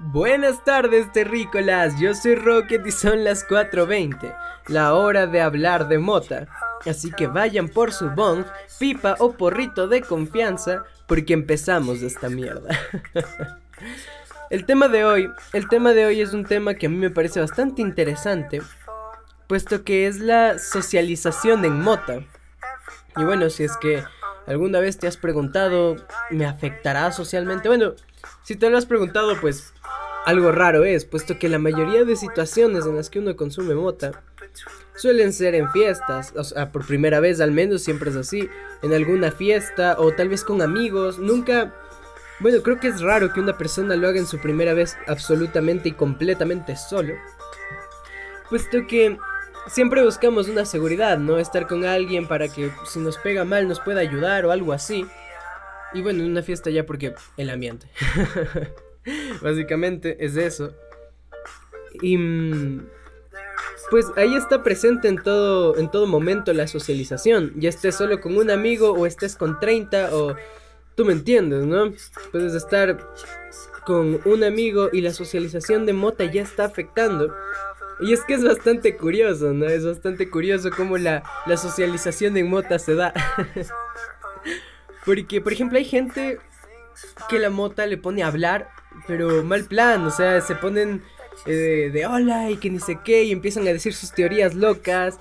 Buenas 0.00 0.62
tardes, 0.62 1.10
terrícolas. 1.10 1.98
Yo 1.98 2.14
soy 2.14 2.36
Rocket 2.36 2.86
y 2.86 2.92
son 2.92 3.24
las 3.24 3.44
4:20, 3.44 4.32
la 4.68 4.94
hora 4.94 5.26
de 5.26 5.40
hablar 5.40 5.88
de 5.88 5.98
mota. 5.98 6.46
Así 6.86 7.10
que 7.10 7.26
vayan 7.26 7.68
por 7.68 7.92
su 7.92 8.08
bong, 8.10 8.44
pipa 8.78 9.16
o 9.18 9.32
porrito 9.32 9.88
de 9.88 10.02
confianza, 10.02 10.84
porque 11.08 11.32
empezamos 11.32 12.02
esta 12.02 12.28
mierda. 12.28 12.78
el 14.50 14.66
tema 14.66 14.86
de 14.86 15.04
hoy, 15.04 15.32
el 15.52 15.68
tema 15.68 15.92
de 15.92 16.06
hoy 16.06 16.20
es 16.20 16.32
un 16.32 16.44
tema 16.44 16.74
que 16.74 16.86
a 16.86 16.90
mí 16.90 16.96
me 16.96 17.10
parece 17.10 17.40
bastante 17.40 17.82
interesante, 17.82 18.62
puesto 19.48 19.82
que 19.82 20.06
es 20.06 20.20
la 20.20 20.60
socialización 20.60 21.64
en 21.64 21.80
mota. 21.80 22.20
Y 23.16 23.24
bueno, 23.24 23.50
si 23.50 23.64
es 23.64 23.76
que 23.78 24.04
alguna 24.46 24.78
vez 24.78 24.96
te 24.96 25.08
has 25.08 25.16
preguntado, 25.16 25.96
¿me 26.30 26.46
afectará 26.46 27.10
socialmente? 27.10 27.68
Bueno, 27.68 27.94
si 28.44 28.54
te 28.54 28.70
lo 28.70 28.78
has 28.78 28.86
preguntado, 28.86 29.40
pues 29.40 29.74
algo 30.28 30.52
raro 30.52 30.84
es, 30.84 31.06
puesto 31.06 31.38
que 31.38 31.48
la 31.48 31.58
mayoría 31.58 32.04
de 32.04 32.14
situaciones 32.14 32.84
en 32.84 32.96
las 32.96 33.08
que 33.08 33.18
uno 33.18 33.34
consume 33.34 33.74
mota 33.74 34.22
suelen 34.94 35.32
ser 35.32 35.54
en 35.54 35.70
fiestas, 35.72 36.34
o 36.36 36.44
sea, 36.44 36.70
por 36.70 36.86
primera 36.86 37.18
vez 37.18 37.40
al 37.40 37.50
menos 37.50 37.82
siempre 37.82 38.10
es 38.10 38.16
así, 38.16 38.46
en 38.82 38.92
alguna 38.92 39.32
fiesta 39.32 39.96
o 39.98 40.12
tal 40.12 40.28
vez 40.28 40.44
con 40.44 40.60
amigos, 40.60 41.18
nunca... 41.18 41.74
Bueno, 42.40 42.62
creo 42.62 42.78
que 42.78 42.88
es 42.88 43.00
raro 43.00 43.32
que 43.32 43.40
una 43.40 43.56
persona 43.56 43.96
lo 43.96 44.06
haga 44.06 44.18
en 44.18 44.26
su 44.26 44.38
primera 44.38 44.74
vez 44.74 44.98
absolutamente 45.06 45.88
y 45.88 45.92
completamente 45.92 46.76
solo, 46.76 47.14
puesto 48.50 48.86
que 48.86 49.16
siempre 49.68 50.04
buscamos 50.04 50.46
una 50.48 50.66
seguridad, 50.66 51.16
¿no? 51.16 51.38
Estar 51.38 51.66
con 51.66 51.86
alguien 51.86 52.28
para 52.28 52.48
que 52.48 52.70
si 52.86 52.98
nos 52.98 53.16
pega 53.16 53.46
mal 53.46 53.66
nos 53.66 53.80
pueda 53.80 54.00
ayudar 54.00 54.44
o 54.44 54.52
algo 54.52 54.74
así. 54.74 55.06
Y 55.94 56.02
bueno, 56.02 56.22
en 56.22 56.30
una 56.30 56.42
fiesta 56.42 56.68
ya 56.68 56.84
porque 56.84 57.14
el 57.38 57.48
ambiente. 57.48 57.88
Básicamente 59.42 60.16
es 60.24 60.36
eso. 60.36 60.74
Y 62.02 62.16
mm, 62.16 62.86
pues 63.90 64.06
ahí 64.16 64.34
está 64.34 64.62
presente 64.62 65.08
en 65.08 65.22
todo, 65.22 65.76
en 65.78 65.90
todo 65.90 66.06
momento 66.06 66.52
la 66.52 66.66
socialización. 66.66 67.52
Ya 67.56 67.68
estés 67.68 67.94
solo 67.94 68.20
con 68.20 68.36
un 68.36 68.50
amigo 68.50 68.92
o 68.92 69.06
estés 69.06 69.36
con 69.36 69.58
30 69.58 70.14
o 70.14 70.36
tú 70.94 71.04
me 71.04 71.12
entiendes, 71.12 71.64
¿no? 71.64 71.92
Puedes 72.32 72.54
estar 72.54 72.98
con 73.86 74.20
un 74.24 74.44
amigo 74.44 74.90
y 74.92 75.00
la 75.00 75.12
socialización 75.12 75.86
de 75.86 75.94
mota 75.94 76.24
ya 76.24 76.42
está 76.42 76.64
afectando. 76.64 77.34
Y 78.00 78.12
es 78.12 78.22
que 78.22 78.34
es 78.34 78.44
bastante 78.44 78.96
curioso, 78.96 79.52
¿no? 79.52 79.66
Es 79.66 79.84
bastante 79.84 80.30
curioso 80.30 80.70
cómo 80.76 80.98
la, 80.98 81.22
la 81.46 81.56
socialización 81.56 82.36
en 82.36 82.48
mota 82.48 82.78
se 82.78 82.94
da. 82.94 83.12
Porque, 85.04 85.40
por 85.40 85.52
ejemplo, 85.52 85.78
hay 85.78 85.84
gente 85.84 86.38
que 87.28 87.38
la 87.38 87.50
mota 87.50 87.86
le 87.86 87.96
pone 87.96 88.22
a 88.22 88.26
hablar, 88.26 88.68
pero 89.06 89.42
mal 89.44 89.64
plan, 89.64 90.06
o 90.06 90.10
sea, 90.10 90.40
se 90.40 90.54
ponen 90.54 91.02
eh, 91.46 91.90
de 91.92 92.06
hola 92.06 92.50
y 92.50 92.56
que 92.56 92.70
ni 92.70 92.80
sé 92.80 92.98
qué 93.04 93.24
y 93.24 93.32
empiezan 93.32 93.62
a 93.66 93.72
decir 93.72 93.94
sus 93.94 94.12
teorías 94.12 94.54
locas. 94.54 95.18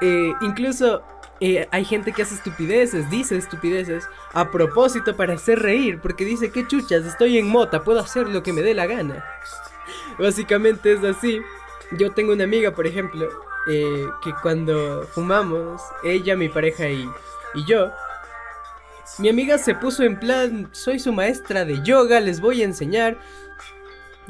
Eh, 0.00 0.32
incluso 0.40 1.02
eh, 1.40 1.66
hay 1.70 1.84
gente 1.84 2.12
que 2.12 2.22
hace 2.22 2.34
estupideces, 2.34 3.10
dice 3.10 3.36
estupideces 3.36 4.04
a 4.32 4.50
propósito 4.50 5.16
para 5.16 5.34
hacer 5.34 5.58
reír, 5.58 6.00
porque 6.00 6.24
dice 6.24 6.50
que 6.50 6.66
chuchas, 6.66 7.04
estoy 7.04 7.38
en 7.38 7.48
mota, 7.48 7.84
puedo 7.84 8.00
hacer 8.00 8.28
lo 8.28 8.42
que 8.42 8.52
me 8.52 8.62
dé 8.62 8.74
la 8.74 8.86
gana. 8.86 9.24
Básicamente 10.18 10.92
es 10.92 11.04
así. 11.04 11.40
Yo 11.92 12.12
tengo 12.12 12.32
una 12.32 12.44
amiga, 12.44 12.72
por 12.72 12.86
ejemplo, 12.86 13.28
que 13.66 14.32
cuando 14.42 15.04
fumamos, 15.12 15.82
ella, 16.04 16.36
mi 16.36 16.48
pareja 16.48 16.88
y, 16.88 17.08
y 17.54 17.64
yo, 17.64 17.90
mi 19.18 19.28
amiga 19.28 19.58
se 19.58 19.74
puso 19.74 20.02
en 20.02 20.18
plan, 20.18 20.68
soy 20.72 20.98
su 20.98 21.12
maestra 21.12 21.64
de 21.64 21.82
yoga, 21.82 22.20
les 22.20 22.40
voy 22.40 22.62
a 22.62 22.64
enseñar. 22.64 23.18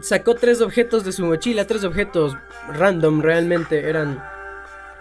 Sacó 0.01 0.35
tres 0.35 0.61
objetos 0.61 1.05
de 1.05 1.13
su 1.13 1.25
mochila, 1.25 1.67
tres 1.67 1.83
objetos 1.83 2.37
random 2.69 3.21
realmente. 3.21 3.89
Eran 3.89 4.23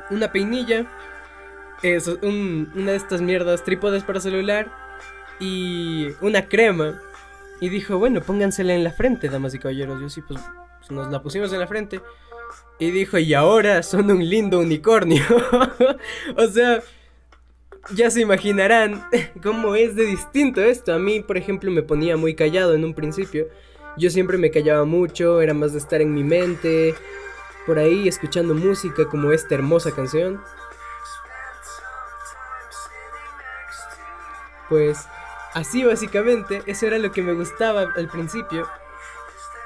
una 0.10 0.32
peinilla, 0.32 0.86
una 1.84 2.92
de 2.92 2.96
estas 2.96 3.22
mierdas, 3.22 3.64
trípodes 3.64 4.04
para 4.04 4.20
celular 4.20 4.72
y 5.40 6.08
una 6.22 6.48
crema. 6.48 7.00
Y 7.62 7.70
dijo, 7.70 7.98
bueno, 7.98 8.22
póngansela 8.22 8.74
en 8.74 8.84
la 8.84 8.92
frente, 8.92 9.30
damas 9.30 9.54
y 9.54 9.60
caballeros. 9.60 10.02
Yo 10.02 10.10
sí, 10.10 10.22
pues, 10.22 10.42
pues 10.80 10.92
nos 10.92 11.12
la 11.12 11.22
pusimos 11.22 11.54
en 11.54 11.60
la 11.60 11.68
frente. 11.68 12.02
Y 12.80 12.92
dijo, 12.92 13.18
y 13.18 13.34
ahora 13.34 13.84
son 13.84 14.10
un 14.12 14.28
lindo 14.28 14.60
unicornio. 14.60 15.24
o 16.38 16.48
sea, 16.48 16.82
ya 17.92 18.10
se 18.10 18.22
imaginarán 18.22 19.08
cómo 19.44 19.76
es 19.76 19.96
de 19.96 20.06
distinto 20.06 20.62
esto. 20.62 20.94
A 20.94 21.00
mí, 21.00 21.22
por 21.22 21.38
ejemplo, 21.38 21.72
me 21.72 21.84
ponía 21.84 22.18
muy 22.18 22.36
callado 22.36 22.74
en 22.74 22.84
un 22.84 22.94
principio. 22.94 23.48
Yo 23.98 24.10
siempre 24.10 24.38
me 24.38 24.52
callaba 24.52 24.86
mucho, 24.86 25.42
era 25.42 25.54
más 25.54 25.72
de 25.72 25.80
estar 25.80 26.02
en 26.02 26.14
mi 26.14 26.24
mente, 26.24 26.96
por 27.66 27.80
ahí 27.80 28.08
escuchando 28.08 28.54
música 28.54 29.06
como 29.06 29.32
esta 29.32 29.56
hermosa 29.56 29.92
canción. 29.92 30.42
Pues 34.68 35.08
así 35.54 35.86
básicamente, 35.86 36.62
eso 36.66 36.88
era 36.88 36.98
lo 36.98 37.12
que 37.12 37.22
me 37.22 37.34
gustaba 37.34 37.86
al 37.96 38.08
principio. 38.10 38.68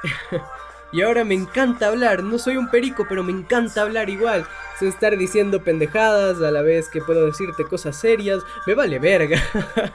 y 0.91 1.01
ahora 1.01 1.23
me 1.23 1.35
encanta 1.35 1.87
hablar, 1.87 2.23
no 2.23 2.37
soy 2.39 2.57
un 2.57 2.69
perico, 2.69 3.05
pero 3.07 3.23
me 3.23 3.31
encanta 3.31 3.81
hablar 3.81 4.09
igual 4.09 4.45
estar 4.87 5.17
diciendo 5.17 5.63
pendejadas 5.63 6.41
a 6.41 6.51
la 6.51 6.61
vez 6.61 6.89
que 6.89 7.01
puedo 7.01 7.25
decirte 7.25 7.65
cosas 7.65 7.97
serias, 7.97 8.43
me 8.65 8.75
vale 8.75 8.99
verga. 8.99 9.41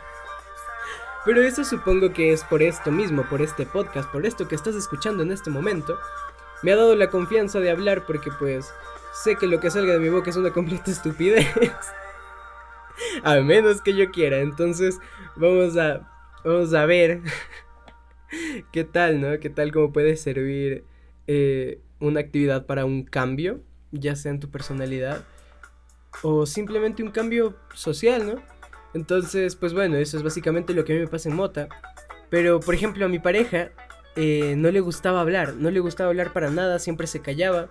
Pero 1.24 1.40
eso 1.42 1.64
supongo 1.64 2.12
que 2.12 2.32
es 2.32 2.44
por 2.44 2.62
esto 2.62 2.90
mismo, 2.90 3.24
por 3.24 3.40
este 3.40 3.64
podcast, 3.64 4.10
por 4.10 4.26
esto 4.26 4.46
que 4.46 4.54
estás 4.54 4.74
escuchando 4.74 5.22
en 5.22 5.32
este 5.32 5.48
momento. 5.48 5.98
Me 6.62 6.72
ha 6.72 6.76
dado 6.76 6.94
la 6.96 7.08
confianza 7.08 7.60
de 7.60 7.70
hablar 7.70 8.04
porque 8.04 8.30
pues 8.38 8.74
sé 9.14 9.36
que 9.36 9.46
lo 9.46 9.58
que 9.58 9.70
salga 9.70 9.94
de 9.94 10.00
mi 10.00 10.10
boca 10.10 10.28
es 10.28 10.36
una 10.36 10.50
completa 10.50 10.90
estupidez. 10.90 11.46
a 13.24 13.36
menos 13.36 13.80
que 13.80 13.94
yo 13.94 14.10
quiera. 14.10 14.38
Entonces 14.38 14.98
vamos 15.34 15.78
a, 15.78 16.00
vamos 16.44 16.74
a 16.74 16.84
ver 16.84 17.22
qué 18.72 18.84
tal, 18.84 19.20
¿no? 19.20 19.38
¿Qué 19.40 19.50
tal 19.50 19.72
cómo 19.72 19.92
puede 19.92 20.16
servir 20.16 20.84
eh, 21.26 21.80
una 22.00 22.20
actividad 22.20 22.66
para 22.66 22.84
un 22.84 23.04
cambio? 23.04 23.60
ya 23.94 24.16
sea 24.16 24.32
en 24.32 24.40
tu 24.40 24.50
personalidad 24.50 25.24
o 26.22 26.46
simplemente 26.46 27.02
un 27.02 27.10
cambio 27.10 27.56
social, 27.74 28.26
¿no? 28.26 28.42
Entonces, 28.92 29.56
pues 29.56 29.72
bueno, 29.72 29.96
eso 29.96 30.16
es 30.16 30.22
básicamente 30.22 30.74
lo 30.74 30.84
que 30.84 30.92
a 30.92 30.96
mí 30.96 31.02
me 31.02 31.08
pasa 31.08 31.28
en 31.28 31.34
Mota. 31.34 31.68
Pero, 32.30 32.60
por 32.60 32.74
ejemplo, 32.74 33.04
a 33.04 33.08
mi 33.08 33.18
pareja 33.18 33.70
eh, 34.14 34.54
no 34.56 34.70
le 34.70 34.80
gustaba 34.80 35.20
hablar, 35.20 35.54
no 35.54 35.70
le 35.70 35.80
gustaba 35.80 36.10
hablar 36.10 36.32
para 36.32 36.50
nada, 36.50 36.78
siempre 36.78 37.08
se 37.08 37.20
callaba. 37.20 37.70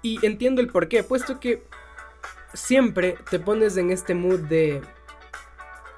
Y 0.00 0.24
entiendo 0.24 0.62
el 0.62 0.68
por 0.68 0.88
qué, 0.88 1.02
puesto 1.02 1.38
que 1.38 1.62
siempre 2.54 3.16
te 3.30 3.38
pones 3.38 3.76
en 3.76 3.90
este 3.90 4.14
mood 4.14 4.40
de 4.40 4.80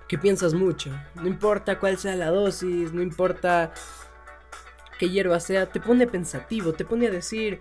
que 0.08 0.18
piensas 0.18 0.54
mucho. 0.54 0.90
No 1.14 1.26
importa 1.26 1.78
cuál 1.78 1.98
sea 1.98 2.16
la 2.16 2.30
dosis, 2.30 2.92
no 2.92 3.02
importa 3.02 3.72
qué 4.98 5.08
hierba 5.08 5.40
sea, 5.40 5.66
te 5.66 5.80
pone 5.80 6.06
pensativo, 6.06 6.72
te 6.72 6.84
pone 6.84 7.08
a 7.08 7.10
decir, 7.10 7.60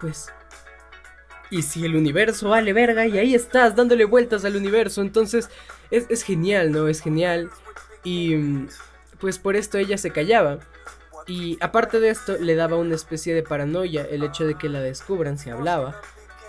pues... 0.00 0.32
Y 1.52 1.62
si 1.62 1.84
el 1.84 1.96
universo 1.96 2.50
vale 2.50 2.72
verga 2.72 3.06
y 3.06 3.18
ahí 3.18 3.34
estás 3.34 3.74
dándole 3.74 4.04
vueltas 4.04 4.44
al 4.44 4.54
universo, 4.54 5.02
entonces 5.02 5.50
es, 5.90 6.22
genial, 6.22 6.70
¿no? 6.70 6.86
Es 6.86 7.00
genial. 7.00 7.50
Y 8.04 8.36
pues 9.18 9.40
por 9.40 9.56
esto 9.56 9.76
ella 9.76 9.98
se 9.98 10.12
callaba. 10.12 10.60
Y 11.26 11.58
aparte 11.60 11.98
de 11.98 12.10
esto, 12.10 12.38
le 12.38 12.54
daba 12.54 12.76
una 12.76 12.94
especie 12.94 13.34
de 13.34 13.42
paranoia 13.42 14.06
el 14.08 14.22
hecho 14.22 14.46
de 14.46 14.54
que 14.54 14.68
la 14.68 14.80
descubran 14.80 15.38
si 15.38 15.50
hablaba. 15.50 16.00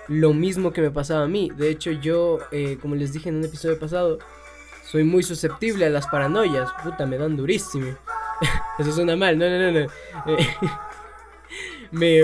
Lo 0.07 0.33
mismo 0.33 0.71
que 0.71 0.81
me 0.81 0.91
pasaba 0.91 1.23
a 1.23 1.27
mí. 1.27 1.51
De 1.55 1.69
hecho, 1.69 1.89
yo, 1.89 2.37
eh, 2.51 2.77
como 2.79 2.93
les 2.93 3.11
dije 3.11 3.29
en 3.29 3.37
un 3.37 3.45
episodio 3.45 3.79
pasado, 3.79 4.19
soy 4.83 5.03
muy 5.03 5.23
susceptible 5.23 5.85
a 5.85 5.89
las 5.89 6.07
paranoias. 6.07 6.69
Puta, 6.83 7.05
me 7.05 7.17
dan 7.17 7.37
durísimo. 7.37 7.95
Eso 8.79 8.91
suena 8.91 9.15
mal, 9.15 9.37
no, 9.37 9.49
no, 9.49 9.71
no, 9.71 9.79
no. 9.79 9.87
me, 11.91 12.21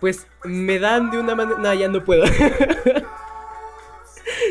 pues 0.00 0.26
me 0.44 0.78
dan 0.78 1.10
de 1.10 1.18
una 1.18 1.34
manera... 1.34 1.58
No, 1.58 1.74
ya 1.74 1.88
no 1.88 2.04
puedo. 2.04 2.24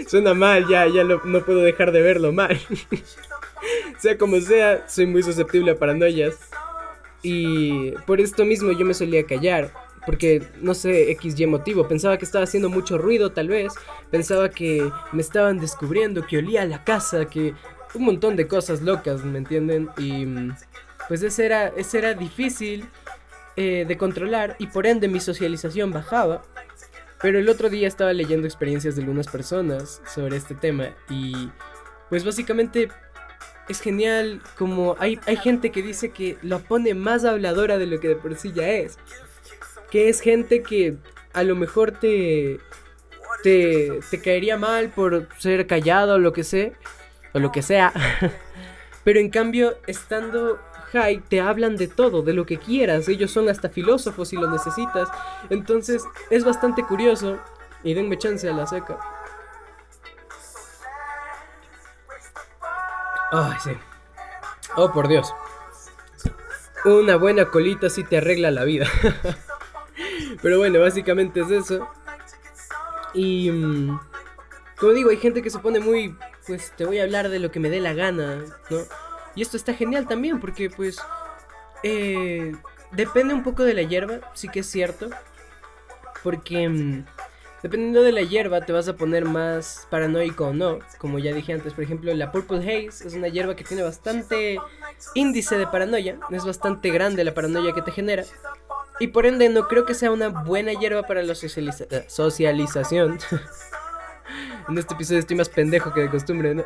Suena 0.07 0.33
mal, 0.33 0.67
ya, 0.67 0.87
ya 0.87 1.03
no 1.03 1.19
puedo 1.43 1.61
dejar 1.61 1.91
de 1.91 2.01
verlo 2.01 2.31
mal. 2.31 2.59
sea 3.99 4.17
como 4.17 4.39
sea, 4.39 4.87
soy 4.87 5.05
muy 5.05 5.21
susceptible 5.21 5.71
a 5.71 5.75
paranoias. 5.77 6.35
Y 7.21 7.91
por 8.05 8.21
esto 8.21 8.45
mismo 8.45 8.71
yo 8.71 8.85
me 8.85 8.93
solía 8.93 9.25
callar. 9.25 9.71
Porque 10.07 10.41
no 10.61 10.73
sé, 10.73 11.15
XY 11.21 11.45
motivo. 11.45 11.87
Pensaba 11.87 12.17
que 12.17 12.25
estaba 12.25 12.45
haciendo 12.45 12.69
mucho 12.69 12.97
ruido, 12.97 13.33
tal 13.33 13.49
vez. 13.49 13.73
Pensaba 14.09 14.49
que 14.49 14.89
me 15.11 15.21
estaban 15.21 15.59
descubriendo, 15.59 16.25
que 16.25 16.39
olía 16.39 16.65
la 16.65 16.83
casa, 16.83 17.25
que. 17.25 17.53
Un 17.93 18.03
montón 18.03 18.35
de 18.35 18.47
cosas 18.47 18.81
locas, 18.81 19.23
¿me 19.23 19.37
entienden? 19.37 19.89
Y. 19.99 20.25
Pues 21.07 21.21
ese 21.21 21.45
era, 21.45 21.67
ese 21.67 21.99
era 21.99 22.13
difícil 22.15 22.89
eh, 23.55 23.85
de 23.87 23.97
controlar 23.97 24.55
y 24.59 24.67
por 24.67 24.87
ende 24.87 25.07
mi 25.07 25.19
socialización 25.19 25.91
bajaba. 25.91 26.43
Pero 27.21 27.39
el 27.39 27.49
otro 27.49 27.69
día 27.69 27.87
estaba 27.87 28.13
leyendo 28.13 28.47
experiencias 28.47 28.95
de 28.95 29.01
algunas 29.01 29.27
personas 29.27 30.01
sobre 30.13 30.37
este 30.37 30.53
tema 30.53 30.89
y 31.09 31.49
pues 32.09 32.23
básicamente 32.23 32.89
es 33.67 33.81
genial 33.81 34.41
como 34.57 34.95
hay, 34.99 35.19
hay 35.25 35.37
gente 35.37 35.71
que 35.71 35.81
dice 35.81 36.11
que 36.11 36.37
lo 36.41 36.59
pone 36.59 36.93
más 36.93 37.25
habladora 37.25 37.77
de 37.77 37.87
lo 37.87 37.99
que 37.99 38.09
de 38.09 38.15
por 38.15 38.35
sí 38.35 38.51
ya 38.53 38.67
es. 38.69 38.97
Que 39.91 40.09
es 40.09 40.21
gente 40.21 40.63
que 40.63 40.97
a 41.33 41.43
lo 41.43 41.55
mejor 41.55 41.91
te, 41.91 42.59
te, 43.43 43.99
te 44.09 44.21
caería 44.21 44.57
mal 44.57 44.89
por 44.89 45.27
ser 45.37 45.67
callado 45.67 46.15
o 46.15 46.19
lo 46.19 46.33
que 46.33 46.43
sea. 46.43 46.71
O 47.33 47.39
lo 47.39 47.51
que 47.51 47.61
sea. 47.61 47.93
Pero 49.03 49.19
en 49.19 49.29
cambio, 49.29 49.77
estando 49.87 50.59
high, 50.91 51.21
te 51.29 51.39
hablan 51.41 51.75
de 51.77 51.87
todo, 51.87 52.21
de 52.21 52.33
lo 52.33 52.45
que 52.45 52.57
quieras. 52.57 53.07
Ellos 53.07 53.31
son 53.31 53.49
hasta 53.49 53.69
filósofos 53.69 54.29
si 54.29 54.35
lo 54.35 54.49
necesitas. 54.49 55.09
Entonces, 55.49 56.03
es 56.29 56.43
bastante 56.43 56.83
curioso. 56.83 57.39
Y 57.83 57.93
denme 57.93 58.17
chance 58.17 58.49
a 58.49 58.53
la 58.53 58.65
seca. 58.67 58.97
Ay, 63.31 63.57
sí. 63.63 63.71
Oh, 64.75 64.91
por 64.91 65.07
Dios. 65.07 65.33
Una 66.85 67.17
buena 67.17 67.45
colita 67.45 67.89
sí 67.89 68.03
te 68.03 68.17
arregla 68.17 68.51
la 68.51 68.63
vida. 68.63 68.87
Pero 70.41 70.57
bueno, 70.57 70.79
básicamente 70.79 71.41
es 71.41 71.51
eso. 71.51 71.87
Y... 73.13 73.51
Mm, 73.51 73.99
como 74.77 74.91
digo, 74.93 75.09
hay 75.09 75.17
gente 75.17 75.41
que 75.41 75.49
se 75.49 75.59
pone 75.59 75.79
muy... 75.79 76.15
Pues 76.45 76.71
te 76.77 76.85
voy 76.85 76.99
a 76.99 77.03
hablar 77.03 77.29
de 77.29 77.39
lo 77.39 77.51
que 77.51 77.59
me 77.59 77.69
dé 77.69 77.79
la 77.79 77.93
gana, 77.93 78.43
¿no? 78.69 78.77
Y 79.35 79.41
esto 79.41 79.57
está 79.57 79.73
genial 79.73 80.07
también 80.07 80.39
porque 80.39 80.69
pues... 80.69 80.97
Eh, 81.83 82.55
depende 82.91 83.33
un 83.33 83.43
poco 83.43 83.63
de 83.63 83.73
la 83.73 83.81
hierba, 83.81 84.19
sí 84.33 84.47
que 84.49 84.59
es 84.59 84.67
cierto. 84.67 85.09
Porque... 86.23 86.69
Mm, 86.69 87.05
Dependiendo 87.63 88.03
de 88.03 88.11
la 88.11 88.21
hierba 88.21 88.61
te 88.61 88.71
vas 88.71 88.87
a 88.87 88.95
poner 88.95 89.25
más 89.25 89.87
paranoico 89.89 90.47
o 90.47 90.53
no. 90.53 90.79
Como 90.99 91.17
ya 91.17 91.33
dije 91.33 91.53
antes, 91.53 91.73
por 91.73 91.83
ejemplo, 91.83 92.13
la 92.13 92.31
Purple 92.31 92.59
Haze 92.59 93.07
es 93.07 93.15
una 93.15 93.29
hierba 93.29 93.55
que 93.55 93.63
tiene 93.63 93.81
bastante 93.81 94.59
índice 95.15 95.57
de 95.57 95.65
paranoia. 95.65 96.19
Es 96.29 96.45
bastante 96.45 96.91
grande 96.91 97.23
la 97.23 97.33
paranoia 97.33 97.73
que 97.73 97.81
te 97.81 97.91
genera. 97.91 98.23
Y 98.99 99.07
por 99.07 99.25
ende 99.25 99.49
no 99.49 99.67
creo 99.67 99.85
que 99.85 99.93
sea 99.93 100.11
una 100.11 100.29
buena 100.29 100.73
hierba 100.73 101.03
para 101.03 101.21
la 101.23 101.35
socialización. 101.35 103.19
en 104.69 104.77
este 104.77 104.93
episodio 104.93 105.19
estoy 105.19 105.37
más 105.37 105.49
pendejo 105.49 105.93
que 105.93 106.01
de 106.01 106.09
costumbre, 106.09 106.55
¿no? 106.55 106.65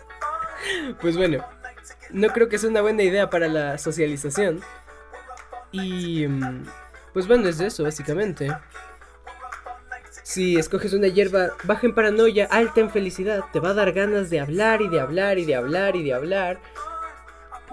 pues 1.00 1.16
bueno, 1.16 1.44
no 2.10 2.28
creo 2.28 2.48
que 2.48 2.58
sea 2.58 2.68
una 2.70 2.82
buena 2.82 3.02
idea 3.02 3.30
para 3.30 3.48
la 3.48 3.78
socialización. 3.78 4.60
Y... 5.72 6.26
Mm, 6.26 6.64
pues 7.12 7.26
bueno, 7.26 7.48
es 7.48 7.60
eso, 7.60 7.82
básicamente. 7.84 8.48
Si 10.22 10.56
escoges 10.56 10.94
una 10.94 11.08
hierba 11.08 11.50
baja 11.64 11.86
en 11.86 11.94
paranoia, 11.94 12.46
alta 12.50 12.80
en 12.80 12.90
felicidad, 12.90 13.44
te 13.52 13.60
va 13.60 13.70
a 13.70 13.74
dar 13.74 13.92
ganas 13.92 14.30
de 14.30 14.40
hablar 14.40 14.80
y 14.80 14.88
de 14.88 15.00
hablar 15.00 15.38
y 15.38 15.44
de 15.44 15.54
hablar 15.54 15.94
y 15.96 16.04
de 16.04 16.14
hablar. 16.14 16.60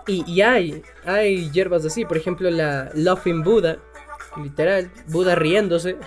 Y, 0.09 0.41
hay, 0.41 0.81
hay 1.06 1.51
hierbas 1.51 1.85
así, 1.85 2.03
por 2.03 2.17
ejemplo 2.17 2.50
la 2.50 2.89
Laughing 2.95 3.44
Buddha, 3.44 3.77
literal, 4.41 4.91
Buda 5.07 5.35
riéndose. 5.35 5.97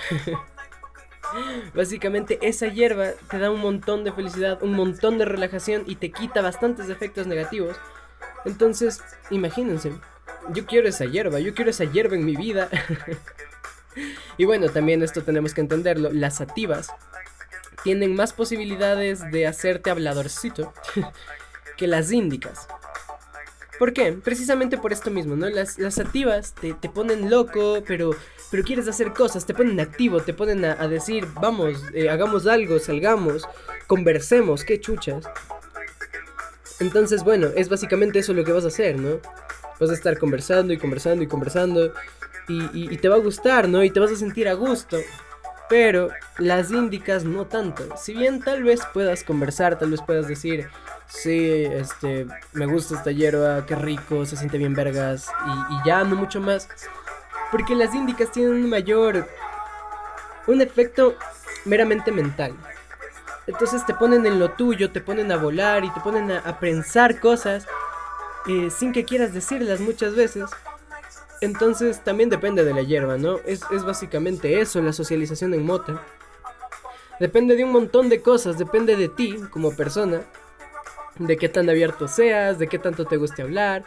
Básicamente 1.75 2.39
esa 2.43 2.67
hierba 2.67 3.13
te 3.31 3.39
da 3.39 3.51
un 3.51 3.61
montón 3.61 4.03
de 4.03 4.13
felicidad, 4.13 4.61
un 4.63 4.73
montón 4.73 5.19
de 5.19 5.25
relajación 5.25 5.85
y 5.87 5.97
te 5.97 6.11
quita 6.11 6.43
bastantes 6.43 6.89
efectos 6.89 7.29
negativos. 7.29 7.77
Entonces, 8.45 9.01
imagínense, 9.31 9.93
yo 10.53 10.67
quiero 10.67 10.89
esa 10.89 11.05
hierba, 11.05 11.39
yo 11.39 11.55
quiero 11.55 11.71
esa 11.71 11.85
hierba 11.85 12.17
en 12.17 12.25
mi 12.25 12.35
vida. 12.35 12.69
y 14.37 14.45
bueno, 14.45 14.69
también 14.69 15.03
esto 15.03 15.23
tenemos 15.23 15.55
que 15.55 15.61
entenderlo. 15.61 16.11
Las 16.13 16.39
sativas 16.39 16.89
tienen 17.85 18.15
más 18.17 18.33
posibilidades 18.33 19.31
de 19.31 19.47
hacerte 19.47 19.91
habladorcito 19.91 20.73
que 21.77 21.87
las 21.87 22.11
índicas. 22.11 22.67
¿Por 23.79 23.93
qué? 23.93 24.13
Precisamente 24.13 24.79
por 24.79 24.93
esto 24.93 25.11
mismo, 25.11 25.35
¿no? 25.35 25.49
Las, 25.49 25.79
las 25.79 25.95
sativas 25.95 26.55
te, 26.55 26.75
ponen 26.89 27.31
loco, 27.31 27.83
pero, 27.87 28.11
pero 28.51 28.63
quieres 28.63 28.87
hacer 28.87 29.13
cosas, 29.13 29.47
te 29.47 29.55
ponen 29.55 29.81
activo, 29.81 30.21
te 30.21 30.35
ponen 30.35 30.65
a, 30.65 30.87
decir, 30.89 31.27
vamos, 31.41 31.83
eh, 31.95 32.11
hagamos 32.11 32.47
algo, 32.47 32.79
salgamos, 32.79 33.49
conversemos, 33.87 34.65
qué 34.65 34.81
chuchas. 34.81 35.25
Entonces, 36.81 37.25
bueno, 37.25 37.49
es 37.57 37.69
básicamente 37.69 38.19
eso 38.19 38.35
lo 38.35 38.45
que 38.45 38.53
vas 38.53 38.65
a 38.65 38.69
hacer, 38.69 38.99
¿no? 38.99 39.21
Vas 39.81 39.91
a 39.91 39.95
estar 39.95 40.19
conversando 40.19 40.73
y 40.73 40.79
conversando 40.79 41.25
y 41.25 41.27
conversando 41.27 41.93
y, 42.49 42.97
te 42.99 43.09
va 43.09 43.17
a 43.17 43.21
gustar, 43.21 43.69
¿no? 43.69 43.83
Y 43.83 43.91
te 43.91 44.01
vas 44.01 44.11
a 44.11 44.17
sentir 44.17 44.49
a 44.49 44.55
gusto. 44.55 44.99
Pero 45.73 46.11
las 46.37 46.71
índicas 46.71 47.25
no 47.25 47.47
tanto. 47.47 47.97
Si 47.97 48.13
bien 48.13 48.43
tal 48.43 48.63
vez 48.63 48.83
puedas 48.93 49.25
conversar, 49.25 49.79
tal 49.79 49.91
vez 49.91 50.03
puedas 50.03 50.29
decir, 50.29 50.69
sí, 51.07 51.65
este, 51.65 52.27
me 52.53 52.67
gusta 52.67 52.97
esta 52.97 53.11
hierba, 53.11 53.65
qué 53.65 53.75
rico, 53.75 54.27
se 54.27 54.37
siente 54.37 54.59
bien 54.59 54.75
vergas, 54.75 55.31
y, 55.47 55.75
y 55.75 55.77
ya 55.87 56.05
no 56.05 56.15
mucho 56.15 56.43
más. 56.43 56.69
Porque 57.51 57.75
las 57.75 57.95
índicas 57.95 58.31
tienen 58.31 58.53
un 58.53 58.69
mayor, 58.69 59.27
un 60.47 60.61
efecto 60.61 61.17
meramente 61.65 62.13
mental. 62.13 62.55
Entonces 63.47 63.87
te 63.87 63.95
ponen 63.95 64.27
en 64.27 64.39
lo 64.39 64.51
tuyo, 64.51 64.91
te 64.91 65.01
ponen 65.01 65.33
a 65.33 65.39
volar 65.39 65.87
y 65.87 65.91
te 65.95 66.01
ponen 66.01 66.33
a, 66.33 66.61
pensar 66.61 67.19
cosas 67.19 67.67
eh, 68.47 68.69
sin 68.69 68.93
que 68.93 69.07
quieras 69.07 69.33
decirlas 69.33 69.81
muchas 69.81 70.15
veces. 70.15 70.51
Entonces 71.43 72.05
también 72.05 72.31
depende 72.31 72.65
de 72.65 72.73
la 72.73 72.83
hierba, 72.83 73.19
¿no? 73.19 73.41
Es, 73.45 73.63
básicamente 73.85 74.61
eso, 74.61 74.81
la 74.81 74.93
socialización 74.93 75.53
en 75.55 75.67
mota. 75.67 76.01
Depende 77.19 77.57
de 77.57 77.65
un 77.65 77.73
montón 77.73 78.09
de 78.09 78.23
cosas, 78.23 78.59
depende 78.59 78.95
de 78.95 79.09
ti 79.09 79.37
como 79.51 79.75
persona, 79.75 80.23
de 81.19 81.37
qué 81.37 81.49
tan 81.49 81.69
abierto 81.69 82.07
seas, 82.07 82.61
de 82.61 82.69
qué 82.69 82.79
tanto 82.79 83.07
te 83.07 83.17
guste 83.17 83.43
hablar. 83.43 83.85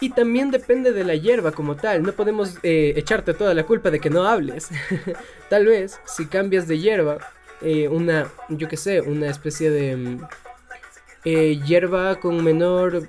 Y 0.00 0.10
también 0.10 0.50
depende 0.50 0.92
de 0.92 1.04
la 1.04 1.14
hierba 1.14 1.52
como 1.52 1.76
tal, 1.76 2.02
no 2.02 2.12
podemos 2.12 2.56
eh, 2.62 2.94
echarte 2.96 3.34
toda 3.34 3.52
la 3.52 3.66
culpa 3.66 3.90
de 3.90 4.00
que 4.00 4.08
no 4.08 4.24
hables. 4.24 4.70
tal 5.50 5.66
vez 5.66 6.00
si 6.06 6.24
cambias 6.24 6.66
de 6.66 6.78
hierba, 6.78 7.18
eh, 7.60 7.86
una, 7.88 8.28
yo 8.48 8.66
qué 8.66 8.78
sé, 8.78 9.02
una 9.02 9.28
especie 9.28 9.70
de 9.70 9.94
mm, 9.94 10.20
eh, 11.26 11.60
hierba 11.66 12.18
con 12.18 12.42
menor 12.42 13.08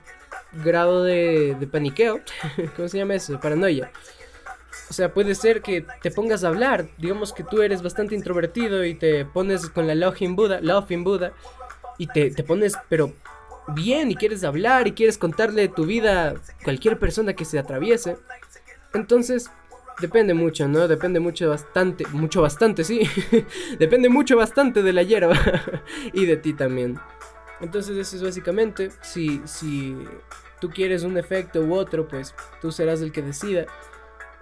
grado 0.53 1.03
de, 1.03 1.55
de 1.59 1.67
paniqueo. 1.67 2.21
¿Cómo 2.75 2.87
se 2.87 2.97
llama 2.97 3.15
eso? 3.15 3.39
Paranoia. 3.39 3.91
O 4.89 4.93
sea, 4.93 5.13
puede 5.13 5.35
ser 5.35 5.61
que 5.61 5.85
te 6.01 6.11
pongas 6.11 6.43
a 6.43 6.49
hablar. 6.49 6.87
Digamos 6.97 7.33
que 7.33 7.43
tú 7.43 7.61
eres 7.61 7.81
bastante 7.81 8.15
introvertido 8.15 8.83
y 8.85 8.95
te 8.95 9.25
pones 9.25 9.69
con 9.69 9.87
la 9.87 9.95
Laughing 9.95 10.35
Buddha, 10.35 10.59
Laughing 10.61 11.03
Buddha, 11.03 11.33
y 11.97 12.07
te, 12.07 12.31
te 12.31 12.43
pones, 12.43 12.73
pero 12.89 13.13
bien, 13.67 14.11
y 14.11 14.15
quieres 14.15 14.43
hablar 14.43 14.87
y 14.87 14.93
quieres 14.93 15.17
contarle 15.17 15.67
tu 15.67 15.85
vida 15.85 16.29
a 16.29 16.33
cualquier 16.63 16.99
persona 16.99 17.33
que 17.33 17.45
se 17.45 17.59
atraviese. 17.59 18.17
Entonces, 18.93 19.49
depende 19.99 20.33
mucho, 20.33 20.67
¿no? 20.67 20.87
Depende 20.87 21.19
mucho 21.19 21.49
bastante, 21.49 22.05
mucho 22.07 22.41
bastante, 22.41 22.83
sí. 22.83 23.01
depende 23.79 24.09
mucho 24.09 24.35
bastante 24.35 24.83
de 24.83 24.93
la 24.93 25.03
hierba 25.03 25.39
y 26.13 26.25
de 26.25 26.37
ti 26.37 26.53
también. 26.53 26.99
Entonces 27.61 27.95
eso 27.95 28.15
es 28.15 28.23
básicamente, 28.23 28.91
si, 29.01 29.41
si 29.45 29.95
tú 30.59 30.69
quieres 30.69 31.03
un 31.03 31.17
efecto 31.17 31.61
u 31.61 31.75
otro, 31.75 32.07
pues 32.07 32.33
tú 32.61 32.71
serás 32.71 33.01
el 33.01 33.11
que 33.11 33.21
decida. 33.21 33.65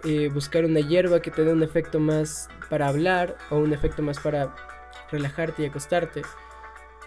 Eh, 0.05 0.29
buscar 0.33 0.63
una 0.63 0.79
hierba 0.79 1.21
que 1.21 1.29
te 1.29 1.43
dé 1.43 1.51
un 1.51 1.61
efecto 1.61 1.99
más 1.99 2.47
para 2.69 2.87
hablar 2.87 3.37
o 3.49 3.57
un 3.57 3.73
efecto 3.73 4.01
más 4.01 4.17
para 4.19 4.55
relajarte 5.11 5.63
y 5.63 5.65
acostarte. 5.65 6.21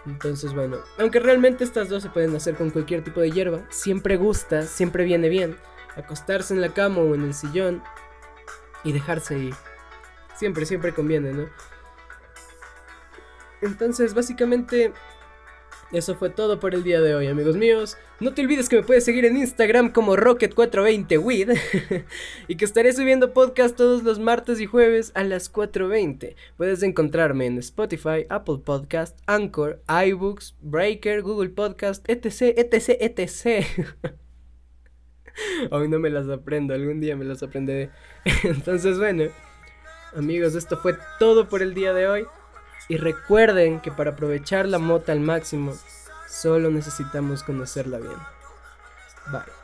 Entonces, 0.05 0.53
bueno, 0.53 0.77
aunque 0.99 1.19
realmente 1.19 1.63
estas 1.63 1.89
dos 1.89 2.03
se 2.03 2.09
pueden 2.09 2.35
hacer 2.35 2.55
con 2.55 2.69
cualquier 2.69 3.03
tipo 3.03 3.21
de 3.21 3.31
hierba, 3.31 3.65
siempre 3.69 4.17
gusta, 4.17 4.63
siempre 4.63 5.05
viene 5.05 5.29
bien 5.29 5.57
acostarse 5.95 6.53
en 6.53 6.61
la 6.61 6.69
cama 6.69 6.99
o 6.99 7.15
en 7.15 7.23
el 7.23 7.33
sillón 7.33 7.81
y 8.83 8.91
dejarse 8.91 9.37
ir. 9.37 9.55
Siempre, 10.35 10.65
siempre 10.65 10.93
conviene, 10.93 11.31
¿no? 11.31 11.47
Entonces, 13.61 14.13
básicamente 14.13 14.91
eso 15.93 16.15
fue 16.15 16.31
todo 16.31 16.59
por 16.59 16.73
el 16.73 16.83
día 16.83 17.01
de 17.01 17.13
hoy, 17.13 17.27
amigos 17.27 17.55
míos. 17.55 17.97
No 18.19 18.33
te 18.33 18.41
olvides 18.41 18.67
que 18.67 18.77
me 18.77 18.83
puedes 18.83 19.05
seguir 19.05 19.25
en 19.25 19.37
Instagram 19.37 19.91
como 19.91 20.15
Rocket420wid 20.15 21.55
y 22.47 22.55
que 22.55 22.65
estaré 22.65 22.93
subiendo 22.93 23.31
podcast 23.31 23.77
todos 23.77 24.01
los 24.01 24.17
martes 24.17 24.59
y 24.59 24.65
jueves 24.65 25.11
a 25.13 25.23
las 25.23 25.53
4.20. 25.53 26.35
Puedes 26.57 26.81
encontrarme 26.81 27.45
en 27.45 27.59
Spotify, 27.59 28.25
Apple 28.29 28.57
Podcast, 28.65 29.19
Anchor, 29.27 29.83
iBooks, 29.87 30.55
Breaker, 30.61 31.21
Google 31.21 31.49
Podcast, 31.49 32.03
etc, 32.09 32.57
etc, 32.57 32.97
etc. 32.99 33.67
Hoy 35.71 35.87
no 35.89 35.99
me 35.99 36.09
las 36.09 36.27
aprendo, 36.27 36.73
algún 36.73 37.01
día 37.01 37.15
me 37.15 37.25
las 37.25 37.43
aprenderé. 37.43 37.91
Entonces, 38.43 38.97
bueno, 38.97 39.25
amigos, 40.15 40.55
esto 40.55 40.75
fue 40.75 40.95
todo 41.19 41.47
por 41.47 41.61
el 41.61 41.75
día 41.75 41.93
de 41.93 42.07
hoy. 42.07 42.25
Y 42.89 42.97
recuerden 42.97 43.79
que 43.79 43.91
para 43.91 44.11
aprovechar 44.11 44.67
la 44.67 44.79
mota 44.79 45.11
al 45.11 45.19
máximo, 45.19 45.73
solo 46.27 46.69
necesitamos 46.69 47.43
conocerla 47.43 47.97
bien. 47.99 48.17
Bye. 49.31 49.62